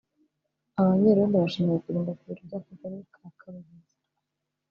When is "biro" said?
2.27-2.41